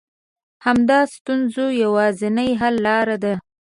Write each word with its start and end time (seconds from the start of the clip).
همدا 0.65 0.99
د 1.07 1.09
ستونزو 1.15 1.65
يوازنۍ 1.83 2.49
حل 2.59 2.75
لاره 2.87 3.17
ده. 3.23 3.33